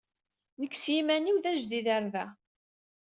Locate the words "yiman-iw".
0.93-1.37